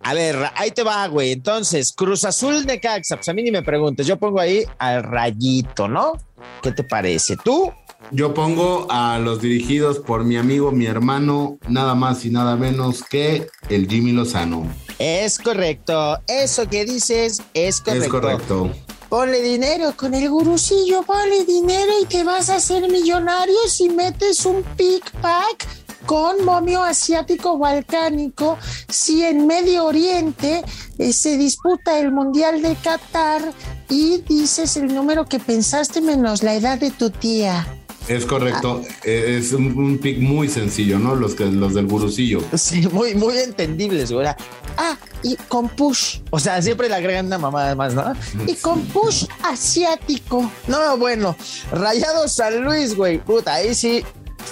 A 0.08 0.14
ver, 0.14 0.38
ahí 0.54 0.70
te 0.70 0.82
va, 0.82 1.06
güey. 1.06 1.32
Entonces, 1.32 1.92
Cruz 1.92 2.24
Azul 2.24 2.64
de 2.64 2.80
Caxa, 2.80 3.16
pues 3.16 3.28
a 3.28 3.34
mí 3.34 3.42
ni 3.42 3.50
me 3.50 3.62
preguntes. 3.62 4.06
Yo 4.06 4.18
pongo 4.18 4.40
ahí 4.40 4.64
al 4.78 5.02
rayito, 5.02 5.86
¿no? 5.86 6.12
¿Qué 6.62 6.72
te 6.72 6.82
parece? 6.82 7.36
¿Tú? 7.36 7.70
Yo 8.10 8.32
pongo 8.32 8.86
a 8.88 9.18
los 9.18 9.42
dirigidos 9.42 9.98
por 9.98 10.24
mi 10.24 10.38
amigo, 10.38 10.72
mi 10.72 10.86
hermano, 10.86 11.58
nada 11.68 11.94
más 11.94 12.24
y 12.24 12.30
nada 12.30 12.56
menos 12.56 13.04
que 13.04 13.48
el 13.68 13.86
Jimmy 13.86 14.12
Lozano. 14.12 14.66
Es 14.98 15.38
correcto. 15.38 16.18
Eso 16.26 16.66
que 16.70 16.86
dices 16.86 17.42
es 17.52 17.82
correcto. 17.82 18.04
Es 18.04 18.10
correcto. 18.10 18.70
Ponle 19.10 19.42
dinero 19.42 19.92
con 19.94 20.14
el 20.14 20.30
gurusillo, 20.30 21.02
ponle 21.02 21.44
dinero 21.44 21.92
y 22.02 22.06
te 22.06 22.24
vas 22.24 22.48
a 22.48 22.56
hacer 22.56 22.90
millonario 22.90 23.58
si 23.68 23.90
metes 23.90 24.46
un 24.46 24.62
pick 24.74 25.10
pack 25.20 25.68
con 26.08 26.42
momio 26.42 26.82
asiático 26.82 27.58
balcánico. 27.58 28.56
Si 28.88 29.22
en 29.22 29.46
Medio 29.46 29.84
Oriente 29.84 30.64
eh, 30.96 31.12
se 31.12 31.36
disputa 31.36 32.00
el 32.00 32.12
Mundial 32.12 32.62
de 32.62 32.74
Qatar 32.76 33.52
y 33.90 34.22
dices 34.26 34.78
el 34.78 34.94
número 34.94 35.26
que 35.26 35.38
pensaste 35.38 36.00
menos 36.00 36.42
la 36.42 36.54
edad 36.54 36.78
de 36.78 36.90
tu 36.90 37.10
tía. 37.10 37.66
Es 38.08 38.24
correcto. 38.24 38.80
Eh, 39.04 39.36
Es 39.38 39.52
un, 39.52 39.66
un 39.78 39.98
pick 39.98 40.18
muy 40.18 40.48
sencillo, 40.48 40.98
¿no? 40.98 41.14
Los, 41.14 41.34
que, 41.34 41.44
los 41.44 41.74
del 41.74 41.86
gurusillo. 41.86 42.40
Sí, 42.56 42.88
muy, 42.90 43.14
muy 43.14 43.36
entendibles, 43.36 44.10
güey. 44.10 44.28
Ah, 44.78 44.96
y 45.22 45.36
con 45.36 45.68
push. 45.68 46.20
O 46.30 46.40
sea, 46.40 46.62
siempre 46.62 46.88
le 46.88 46.94
agregan 46.94 47.26
una 47.26 47.36
mamá 47.36 47.66
además, 47.66 47.92
¿no? 47.92 48.14
Y 48.46 48.54
con 48.54 48.80
push 48.86 49.26
asiático. 49.42 50.50
No, 50.68 50.96
bueno. 50.96 51.36
Rayado 51.70 52.26
San 52.28 52.64
Luis, 52.64 52.96
güey. 52.96 53.18
Puta, 53.18 53.52
ahí 53.56 53.74
sí. 53.74 54.02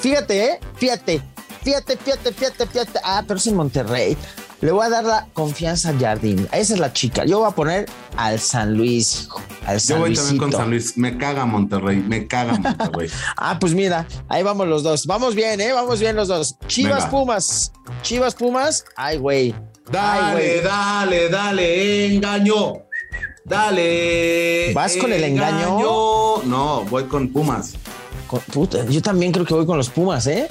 Fíjate, 0.02 0.44
¿eh? 0.44 0.60
Fíjate. 0.75 1.22
Fíjate, 1.66 1.96
fíjate, 1.96 2.32
fíjate, 2.32 2.66
fíjate. 2.68 3.00
Ah, 3.02 3.25
pero 3.26 3.38
es 3.38 3.46
en 3.49 3.56
Monterrey. 3.56 4.16
Le 4.61 4.70
voy 4.70 4.87
a 4.87 4.88
dar 4.88 5.02
la 5.04 5.26
confianza 5.35 5.88
al 5.88 5.99
Jardín. 5.99 6.46
Esa 6.52 6.75
es 6.75 6.78
la 6.78 6.92
chica. 6.92 7.25
Yo 7.25 7.40
voy 7.40 7.49
a 7.49 7.50
poner 7.50 7.87
al 8.16 8.38
San 8.38 8.75
Luis, 8.75 9.23
hijo. 9.25 9.40
Al 9.66 9.80
San 9.80 9.96
Yo 9.96 10.02
voy 10.02 10.14
también 10.14 10.38
con. 10.38 10.52
San 10.52 10.70
Luis. 10.70 10.96
Me 10.96 11.18
caga 11.18 11.44
Monterrey. 11.44 11.96
Me 11.96 12.28
caga 12.28 12.52
Monterrey. 12.58 13.11
Ah, 13.37 13.58
pues 13.58 13.75
mira, 13.75 14.06
ahí 14.28 14.44
vamos 14.44 14.68
los 14.68 14.85
dos. 14.85 15.06
Vamos 15.06 15.35
bien, 15.35 15.61
¿eh? 15.61 15.73
Vamos 15.73 15.99
bien 15.99 16.14
los 16.14 16.28
dos. 16.28 16.54
Chivas 16.68 16.99
Venga. 16.99 17.11
Pumas. 17.11 17.73
Chivas 18.02 18.35
Pumas. 18.37 18.85
Ay, 18.94 19.18
güey. 19.18 19.52
Ay, 19.52 19.90
Dale, 19.90 20.32
güey. 20.32 20.62
dale, 20.62 21.28
dale, 21.30 22.14
engaño. 22.14 22.73
Dale. 23.44 24.73
¿Vas 24.73 24.96
con 24.96 25.12
el 25.12 25.25
engaño? 25.25 25.78
No, 26.44 26.85
voy 26.88 27.04
con 27.06 27.28
Pumas. 27.32 27.73
Con- 28.28 28.40
puta, 28.40 28.85
yo 28.87 29.02
también 29.02 29.32
creo 29.32 29.44
que 29.44 29.54
voy 29.54 29.66
con 29.66 29.76
los 29.76 29.88
Pumas, 29.90 30.26
¿eh? 30.28 30.49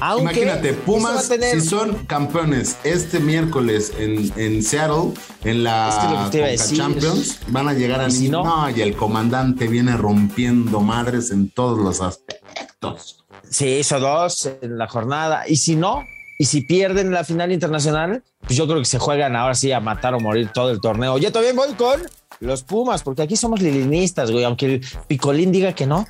Aunque 0.00 0.22
Imagínate, 0.42 0.72
Pumas, 0.74 1.28
tener- 1.28 1.58
si 1.60 1.66
son 1.66 2.04
campeones 2.06 2.76
este 2.84 3.18
miércoles 3.20 3.92
en, 3.98 4.32
en 4.36 4.62
Seattle, 4.62 5.12
en 5.44 5.64
la 5.64 6.24
Es 6.24 6.30
que 6.30 6.42
decir. 6.42 6.78
Champions, 6.78 7.40
van 7.48 7.68
a 7.68 7.72
llegar 7.72 8.00
a 8.00 8.08
¿Y 8.08 8.10
si 8.10 8.28
no? 8.28 8.44
no? 8.44 8.70
y 8.70 8.80
el 8.82 8.94
comandante 8.94 9.68
viene 9.68 9.96
rompiendo 9.96 10.80
madres 10.80 11.30
en 11.30 11.50
todos 11.50 11.78
los 11.78 12.00
aspectos. 12.00 13.24
Sí, 13.48 13.66
hizo 13.78 13.98
dos 14.00 14.50
en 14.60 14.76
la 14.76 14.86
jornada. 14.88 15.44
Y 15.48 15.56
si 15.56 15.76
no, 15.76 16.04
y 16.38 16.44
si 16.46 16.60
pierden 16.62 17.10
la 17.12 17.24
final 17.24 17.52
internacional, 17.52 18.22
pues 18.40 18.56
yo 18.56 18.66
creo 18.66 18.78
que 18.80 18.84
se 18.84 18.98
juegan 18.98 19.34
ahora 19.36 19.54
sí 19.54 19.72
a 19.72 19.80
matar 19.80 20.14
o 20.14 20.20
morir 20.20 20.50
todo 20.52 20.70
el 20.70 20.80
torneo. 20.80 21.16
Yo 21.18 21.32
también 21.32 21.56
voy 21.56 21.72
con 21.74 22.00
los 22.40 22.62
Pumas, 22.62 23.02
porque 23.02 23.22
aquí 23.22 23.36
somos 23.36 23.60
lilinistas, 23.62 24.30
güey. 24.30 24.44
Aunque 24.44 24.66
el 24.66 24.86
Picolín 25.06 25.52
diga 25.52 25.72
que 25.74 25.86
no, 25.86 26.06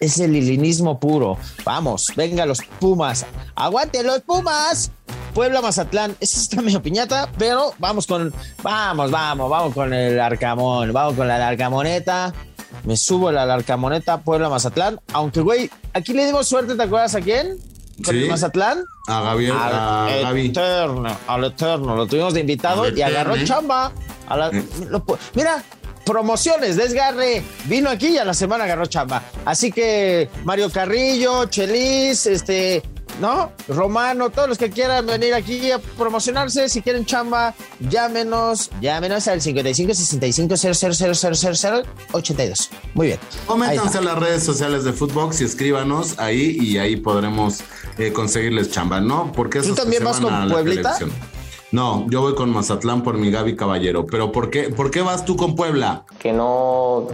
es- 0.00 0.18
el 0.20 0.32
lilinismo 0.32 0.98
puro. 1.00 1.36
Vamos, 1.64 2.08
venga 2.16 2.46
los 2.46 2.60
Pumas. 2.80 3.26
¡Aguante 3.54 4.02
los 4.02 4.20
Pumas! 4.20 4.90
Puebla 5.34 5.60
Mazatlán, 5.60 6.16
esa 6.20 6.40
está 6.40 6.62
medio 6.62 6.80
piñata, 6.82 7.30
pero 7.38 7.72
vamos 7.78 8.06
con, 8.06 8.32
vamos, 8.62 9.10
vamos, 9.10 9.50
vamos 9.50 9.74
con 9.74 9.92
el 9.92 10.18
Arcamón, 10.18 10.92
vamos 10.92 11.14
con 11.14 11.28
la 11.28 11.46
Arcamoneta. 11.46 12.32
Me 12.84 12.96
subo 12.96 13.30
la 13.32 13.42
Arcamoneta, 13.42 14.18
Puebla 14.22 14.48
Mazatlán. 14.48 14.98
Aunque, 15.12 15.40
güey, 15.40 15.70
aquí 15.92 16.12
le 16.14 16.24
dimos 16.26 16.46
suerte, 16.48 16.74
¿te 16.74 16.82
acuerdas 16.82 17.14
a 17.14 17.20
quién? 17.20 17.58
Con 18.04 18.14
el 18.16 18.28
Mazatlán. 18.28 18.84
A 19.08 19.20
Gabriel, 19.20 19.52
a 19.56 20.04
Al 20.06 20.22
Gaby. 20.22 20.46
Eterno, 20.48 21.16
al 21.26 21.44
Eterno. 21.44 21.96
Lo 21.96 22.06
tuvimos 22.06 22.34
de 22.34 22.40
invitado 22.40 22.82
Al 22.84 22.98
y 22.98 23.02
agarró 23.02 23.36
chamba. 23.44 23.92
A 24.28 24.36
la- 24.36 24.48
Eh. 24.48 24.64
lo 24.88 25.04
mira, 25.34 25.62
promociones, 26.04 26.76
desgarre. 26.76 27.42
Vino 27.64 27.88
aquí 27.90 28.08
y 28.08 28.18
a 28.18 28.24
la 28.24 28.34
semana 28.34 28.64
agarró 28.64 28.86
chamba. 28.86 29.22
Así 29.44 29.70
que 29.72 30.28
Mario 30.44 30.70
Carrillo, 30.70 31.46
Chelis, 31.46 32.26
este, 32.26 32.82
¿no? 33.20 33.52
Romano, 33.68 34.30
todos 34.30 34.48
los 34.48 34.58
que 34.58 34.70
quieran 34.70 35.06
venir 35.06 35.34
aquí 35.34 35.70
a 35.70 35.78
promocionarse, 35.78 36.68
si 36.68 36.82
quieren 36.82 37.04
chamba, 37.04 37.54
llámenos, 37.80 38.70
llámenos 38.80 39.28
al 39.28 39.40
55 39.40 39.94
65 39.94 40.56
000 40.56 41.82
82. 42.12 42.70
Muy 42.94 43.06
bien. 43.08 43.18
Está. 43.70 43.98
a 43.98 44.02
las 44.02 44.18
redes 44.18 44.42
sociales 44.42 44.84
de 44.84 44.92
Footbox 44.92 45.40
y 45.40 45.44
escríbanos 45.44 46.18
ahí 46.18 46.56
y 46.60 46.78
ahí 46.78 46.96
podremos 46.96 47.60
eh, 47.98 48.12
conseguirles 48.12 48.70
chamba, 48.70 49.00
¿no? 49.00 49.32
Porque 49.32 49.60
¿Tú 49.60 49.74
también 49.74 50.04
vas 50.04 50.20
con 50.20 50.48
Pueblita? 50.48 50.98
No, 51.72 52.06
yo 52.08 52.20
voy 52.20 52.34
con 52.34 52.50
Mazatlán 52.50 53.02
por 53.02 53.18
mi 53.18 53.30
Gaby 53.30 53.56
Caballero. 53.56 54.06
Pero 54.06 54.30
¿por 54.32 54.50
qué, 54.50 54.70
¿por 54.70 54.90
qué 54.90 55.02
vas 55.02 55.24
tú 55.24 55.36
con 55.36 55.56
Puebla? 55.56 56.04
que 56.18 56.32
no 56.32 57.08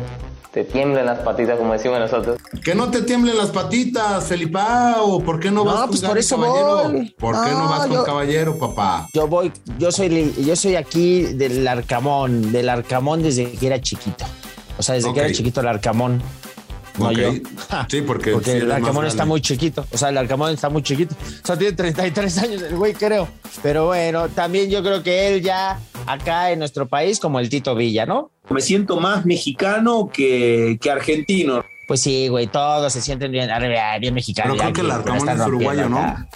te 0.53 0.65
tiemblen 0.65 1.07
las 1.07 1.21
patitas 1.21 1.59
como 1.59 1.73
decimos 1.73 1.99
nosotros. 1.99 2.39
Que 2.63 2.75
no 2.75 2.91
te 2.91 3.03
tiemblen 3.03 3.37
las 3.39 3.49
patitas, 3.51 4.25
Felipao. 4.25 5.21
¿Por 5.23 5.41
qué 5.41 5.51
no 5.51 5.65
No, 5.65 5.71
vas 5.73 5.81
con 5.81 5.89
pues 5.89 6.01
por 6.01 6.11
Gaby 6.11 6.21
eso 6.21 6.37
Caballero? 6.37 6.89
voy. 6.93 7.15
¿Por 7.19 7.45
qué 7.45 7.51
no 7.53 7.69
vas 7.69 7.81
con 7.87 7.93
yo- 7.93 8.05
Caballero, 8.05 8.59
papá? 8.59 9.09
Yo 9.15 9.27
voy, 9.27 9.51
yo 9.79 9.91
soy, 9.91 10.35
yo 10.45 10.55
soy 10.55 10.77
aquí 10.77 11.23
del 11.23 11.67
Arcamón, 11.67 12.53
del 12.53 12.69
Arcamón 12.69 13.23
desde 13.23 13.51
que 13.53 13.67
era 13.67 13.81
chiquito. 13.81 14.25
O 14.79 14.83
sea, 14.83 14.95
desde 14.95 15.13
que 15.13 15.21
era 15.21 15.33
chiquito 15.33 15.61
el 15.61 15.69
Arcamón. 15.69 16.23
No 16.99 17.11
yo. 17.13 17.31
Sí, 17.89 18.03
porque, 18.03 18.33
Porque 18.33 18.51
sí 18.53 18.57
el 18.59 18.71
Arcamón 18.71 19.07
está 19.07 19.25
muy 19.25 19.41
chiquito. 19.41 19.87
O 19.91 19.97
sea, 19.97 20.11
el 20.11 20.19
Arcamón 20.19 20.51
está 20.53 20.69
muy 20.69 20.83
chiquito. 20.83 21.15
O 21.43 21.47
sea, 21.47 21.57
tiene 21.57 21.75
33 21.75 22.39
años 22.39 22.61
el 22.63 22.77
güey, 22.77 22.93
creo. 22.93 23.27
Pero 23.63 23.87
bueno, 23.87 24.29
también 24.29 24.69
yo 24.69 24.83
creo 24.83 25.03
que 25.03 25.29
él 25.35 25.43
ya 25.43 25.79
acá 26.07 26.51
en 26.51 26.59
nuestro 26.59 26.87
país, 26.87 27.21
como 27.21 27.41
el 27.41 27.49
Tito 27.49 27.75
Villa, 27.75 28.07
¿no? 28.07 28.31
Me 28.51 28.61
siento 28.61 28.99
más 28.99 29.25
mexicano 29.25 30.11
que, 30.13 30.79
que 30.81 30.91
argentino. 30.91 31.65
Pues 31.89 32.01
sí, 32.01 32.29
güey, 32.29 32.47
todos 32.47 32.93
se 32.93 33.01
sienten 33.01 33.33
bien, 33.33 33.51
arre, 33.51 33.77
bien 34.01 34.15
mexicanos. 34.15 34.57
Pero 34.57 34.73
creo 34.73 34.75
que 34.75 34.81
el 34.81 34.91
Arcamón 34.91 35.29
es 35.29 35.47
uruguayo, 35.47 35.89
¿no? 35.89 35.99
acá. 35.99 36.29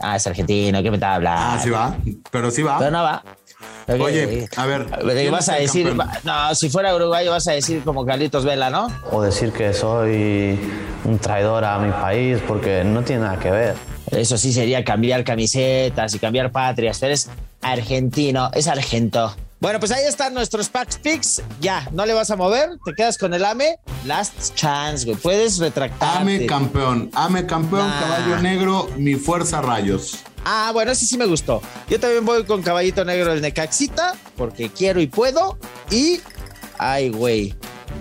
Ah, 0.00 0.16
es 0.16 0.26
argentino, 0.26 0.82
¿qué 0.82 0.90
me 0.90 0.96
está 0.96 1.14
hablando? 1.14 1.42
Ah, 1.42 1.60
sí 1.62 1.70
va. 1.70 1.96
Pero 2.30 2.50
sí 2.50 2.62
va. 2.62 2.78
Pero 2.78 2.90
no 2.90 3.02
va. 3.02 3.22
Oye, 3.88 4.48
a 4.56 4.66
ver. 4.66 4.88
¿De 4.88 5.14
qué 5.14 5.20
¿quién 5.20 5.32
vas 5.32 5.48
a 5.48 5.56
decir? 5.56 5.94
No, 6.24 6.54
si 6.54 6.68
fuera 6.68 6.94
uruguayo 6.94 7.30
vas 7.30 7.46
a 7.48 7.52
decir 7.52 7.82
como 7.84 8.04
Carlitos 8.04 8.44
Vela, 8.44 8.70
¿no? 8.70 8.88
O 9.10 9.22
decir 9.22 9.52
que 9.52 9.72
soy 9.72 10.58
un 11.04 11.18
traidor 11.18 11.64
a 11.64 11.78
mi 11.78 11.90
país 11.92 12.38
porque 12.46 12.84
no 12.84 13.02
tiene 13.02 13.22
nada 13.22 13.38
que 13.38 13.50
ver. 13.50 13.74
Eso 14.10 14.36
sí 14.36 14.52
sería 14.52 14.84
cambiar 14.84 15.24
camisetas 15.24 16.14
y 16.14 16.18
cambiar 16.18 16.50
patrias. 16.50 16.98
Pero 17.00 17.14
es 17.14 17.30
argentino, 17.62 18.50
es 18.54 18.68
argento. 18.68 19.34
Bueno, 19.60 19.78
pues 19.78 19.92
ahí 19.92 20.04
están 20.04 20.34
nuestros 20.34 20.68
packs 20.68 20.98
picks. 20.98 21.40
Ya, 21.60 21.88
no 21.92 22.04
le 22.04 22.14
vas 22.14 22.30
a 22.32 22.36
mover, 22.36 22.70
te 22.84 22.94
quedas 22.94 23.16
con 23.16 23.32
el 23.32 23.44
AME. 23.44 23.78
Last 24.04 24.54
chance, 24.56 25.04
güey. 25.06 25.16
Puedes 25.16 25.58
retractarte. 25.58 26.18
Ame 26.18 26.46
campeón, 26.46 27.10
ame 27.14 27.46
campeón, 27.46 27.88
Nah. 27.88 28.00
caballo 28.00 28.38
negro, 28.42 28.90
mi 28.96 29.14
fuerza 29.14 29.60
rayos. 29.62 30.18
Ah, 30.44 30.70
bueno, 30.72 30.90
ese 30.90 31.06
sí 31.06 31.16
me 31.16 31.26
gustó. 31.26 31.62
Yo 31.88 32.00
también 32.00 32.24
voy 32.26 32.42
con 32.44 32.62
Caballito 32.62 33.04
Negro 33.04 33.30
del 33.30 33.40
Necaxita, 33.40 34.16
porque 34.36 34.68
quiero 34.70 35.00
y 35.00 35.06
puedo. 35.06 35.56
Y, 35.88 36.20
ay, 36.78 37.10
güey, 37.10 37.54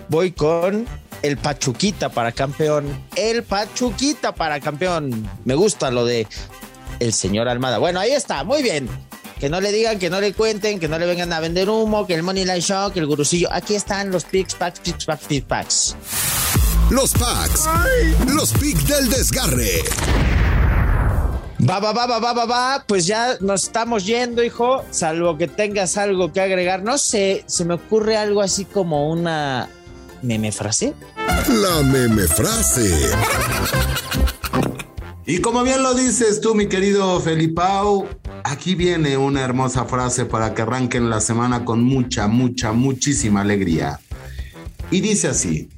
voy 0.10 0.32
con 0.32 0.88
el 1.22 1.38
Pachuquita 1.38 2.10
para 2.10 2.32
campeón. 2.32 2.86
El 3.16 3.44
Pachuquita 3.44 4.34
para 4.34 4.60
campeón. 4.60 5.30
Me 5.46 5.54
gusta 5.54 5.92
lo 5.92 6.06
de 6.06 6.26
el 7.00 7.14
señor 7.14 7.48
Almada. 7.48 7.78
Bueno, 7.78 8.00
ahí 8.00 8.12
está, 8.14 8.44
muy 8.44 8.64
bien. 8.64 8.90
Que 9.42 9.50
no 9.50 9.60
le 9.60 9.72
digan, 9.72 9.98
que 9.98 10.12
no 10.12 10.22
le 10.22 10.34
cuenten, 10.34 10.80
que 10.80 10.88
no 10.88 11.00
le 11.00 11.08
vengan 11.08 11.34
a 11.34 11.40
vender 11.40 11.68
humo, 11.68 12.06
que 12.06 12.14
el 12.14 12.22
Money 12.22 12.46
Line 12.46 12.62
Show, 12.62 12.92
que 12.92 13.00
el 13.00 13.08
gurusillo. 13.08 13.52
Aquí 13.52 13.74
están 13.74 14.12
los 14.12 14.24
picks, 14.24 14.54
packs, 14.54 14.80
picks, 14.82 15.04
packs, 15.04 15.26
picks, 15.26 15.48
packs. 15.48 15.96
Los 16.92 17.12
packs. 17.14 17.68
Los 18.28 18.52
picks 18.54 18.88
del 18.88 19.10
desgarre. 19.10 19.82
Va, 21.68 21.80
va, 21.80 21.92
va, 21.92 22.06
va, 22.06 22.20
va, 22.20 22.34
va, 22.34 22.46
va. 22.46 22.86
Pues 22.88 23.08
ya 23.08 23.36
nos 23.40 23.64
estamos 23.64 24.06
yendo, 24.06 24.44
hijo. 24.44 24.86
Salvo 24.92 25.36
que 25.40 25.48
tengas 25.48 25.98
algo 25.98 26.32
que 26.32 26.40
agregar. 26.40 26.84
No 26.84 27.00
sé, 27.00 27.44
se 27.48 27.66
me 27.66 27.74
ocurre 27.74 28.18
algo 28.18 28.44
así 28.44 28.66
como 28.66 29.10
una 29.10 29.70
meme 30.22 30.52
frase. 30.52 30.94
La 31.18 31.82
meme 31.82 32.28
frase. 32.28 33.10
Y 35.26 35.40
como 35.40 35.64
bien 35.64 35.82
lo 35.82 35.96
dices 35.96 36.42
tú, 36.42 36.54
mi 36.54 36.68
querido 36.68 37.20
Felipao, 37.20 38.08
aquí 38.44 38.76
viene 38.76 39.18
una 39.18 39.42
hermosa 39.42 39.86
frase 39.86 40.26
para 40.26 40.54
que 40.54 40.62
arranquen 40.62 41.10
la 41.10 41.22
semana 41.22 41.66
con 41.66 41.84
mucha, 41.84 42.28
mucha, 42.28 42.72
muchísima 42.72 43.42
alegría. 43.42 44.00
Y 44.90 45.02
dice 45.02 45.30
así, 45.30 45.70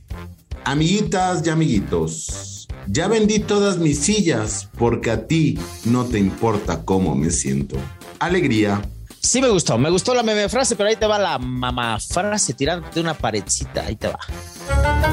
amiguitas 0.65 1.45
y 1.45 1.49
amiguitos, 1.49 2.67
ya 2.87 3.07
vendí 3.07 3.39
todas 3.39 3.77
mis 3.77 3.99
sillas 3.99 4.69
porque 4.77 5.11
a 5.11 5.27
ti 5.27 5.59
no 5.85 6.05
te 6.05 6.19
importa 6.19 6.83
cómo 6.83 7.15
me 7.15 7.29
siento. 7.29 7.77
Alegría. 8.19 8.81
Sí 9.19 9.41
me 9.41 9.49
gustó, 9.49 9.77
me 9.77 9.89
gustó 9.89 10.13
la 10.13 10.23
meme 10.23 10.49
frase, 10.49 10.75
pero 10.75 10.89
ahí 10.89 10.97
te 10.97 11.07
va 11.07 11.17
la 11.17 11.37
mamá 11.39 11.97
frase 11.99 12.53
tirando 12.53 12.89
de 12.89 12.99
una 12.99 13.13
paredcita, 13.13 13.85
ahí 13.85 13.95
te 13.95 14.07
va. 14.07 14.19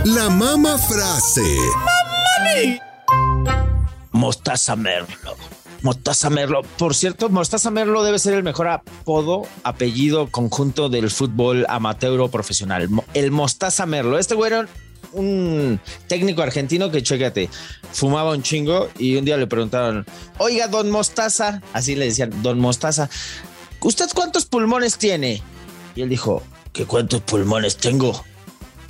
La 0.05 0.29
mama 0.29 0.77
frase. 0.79 1.57
Mostaza 4.13 4.75
Merlo. 4.75 5.60
Mostaza 5.83 6.31
Merlo. 6.31 6.63
Por 6.79 6.95
cierto, 6.95 7.29
Mostaza 7.29 7.71
Merlo 7.71 8.03
debe 8.03 8.19
ser 8.19 8.35
el 8.35 8.43
mejor 8.43 8.69
apodo, 8.69 9.43
apellido 9.65 10.29
conjunto 10.31 10.89
del 10.89 11.11
fútbol 11.11 11.67
amateur 11.69 12.21
o 12.21 12.29
profesional. 12.29 12.89
El 13.15 13.31
Mostaza 13.31 13.87
Merlo. 13.87 14.19
Este 14.19 14.35
güey 14.35 14.53
era 14.53 14.69
un 15.13 15.81
técnico 16.07 16.43
argentino 16.43 16.91
que, 16.91 17.03
chécate, 17.03 17.49
fumaba 17.93 18.33
un 18.33 18.43
chingo 18.43 18.89
y 18.99 19.17
un 19.17 19.25
día 19.25 19.37
le 19.37 19.47
preguntaron, 19.47 20.07
oiga, 20.39 20.69
don 20.69 20.91
Mostaza, 20.91 21.63
así 21.73 21.97
le 21.97 22.07
decían, 22.07 22.43
don 22.43 22.59
Mostaza, 22.59 23.09
¿usted 23.81 24.09
cuántos 24.15 24.47
pulmones 24.47 24.99
tiene? 24.99 25.43
Y 25.97 26.03
él 26.03 26.09
dijo, 26.09 26.43
¿qué 26.73 26.85
cuántos 26.85 27.23
pulmones 27.23 27.77
tengo? 27.77 28.25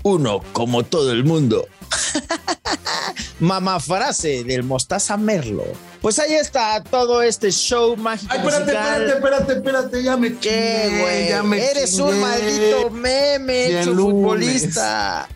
Uno, 0.02 0.40
como 0.52 0.82
todo 0.82 1.12
el 1.12 1.24
mundo. 1.24 1.66
Mamá 3.40 3.80
frase 3.80 4.44
del 4.44 4.62
Mostaza 4.62 5.16
Merlo. 5.16 5.64
Pues 6.00 6.18
ahí 6.18 6.32
está 6.34 6.82
todo 6.82 7.22
este 7.22 7.50
show 7.52 7.94
mágico. 7.96 8.32
Ay, 8.32 8.38
espérate, 8.38 8.64
musical. 8.72 9.02
espérate, 9.02 9.12
espérate, 9.16 9.52
espérate, 9.52 10.02
ya 10.02 10.16
me 10.16 10.34
¿Qué, 10.38 10.98
güey? 11.00 11.28
ya 11.28 11.42
me 11.42 11.62
Eres 11.70 11.94
un 11.98 12.18
maldito 12.20 12.90
meme 12.90 13.80
hecho 13.80 13.90
lunes. 13.92 14.12
futbolista. 14.14 15.28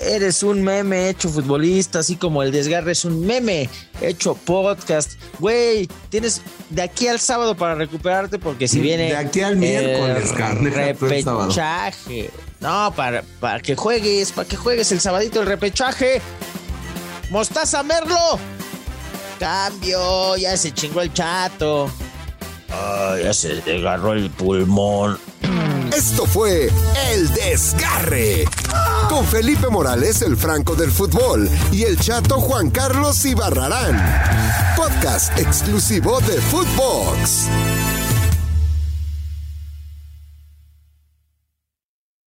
Eres 0.00 0.42
un 0.42 0.62
meme 0.62 1.08
hecho 1.08 1.28
futbolista, 1.28 2.00
así 2.00 2.16
como 2.16 2.42
el 2.42 2.52
desgarre 2.52 2.92
es 2.92 3.04
un 3.04 3.24
meme 3.26 3.68
hecho 4.00 4.34
podcast. 4.34 5.12
Güey, 5.38 5.88
tienes 6.10 6.42
de 6.70 6.82
aquí 6.82 7.08
al 7.08 7.18
sábado 7.18 7.56
para 7.56 7.74
recuperarte 7.74 8.38
porque 8.38 8.68
si 8.68 8.80
viene... 8.80 9.08
De 9.08 9.16
aquí 9.16 9.40
al 9.40 9.56
miércoles, 9.56 10.32
carne. 10.36 10.70
Repechaje. 10.70 12.30
No, 12.60 12.92
para, 12.94 13.22
para 13.40 13.60
que 13.60 13.74
juegues, 13.76 14.30
para 14.32 14.46
que 14.48 14.56
juegues 14.56 14.92
el 14.92 15.00
sabadito 15.00 15.40
el 15.40 15.46
repechaje. 15.46 16.20
Mostaza 17.30 17.82
Merlo. 17.82 18.38
Cambio, 19.38 20.36
ya 20.36 20.56
se 20.56 20.72
chingó 20.72 21.00
el 21.00 21.12
chato. 21.12 21.90
Ay, 22.70 23.24
ya 23.24 23.34
se 23.34 23.60
desgarró 23.62 24.12
el 24.12 24.30
pulmón. 24.30 25.18
Esto 25.96 26.26
fue 26.26 26.70
El 27.12 27.32
Desgarre. 27.34 28.44
Con 29.08 29.24
Felipe 29.24 29.68
Morales, 29.68 30.22
el 30.22 30.36
Franco 30.36 30.74
del 30.74 30.90
Fútbol, 30.90 31.48
y 31.70 31.84
el 31.84 31.98
chato 31.98 32.40
Juan 32.40 32.70
Carlos 32.70 33.24
Ibarrarán. 33.24 34.74
Podcast 34.76 35.38
exclusivo 35.38 36.20
de 36.20 36.40
Footbox. 36.40 37.48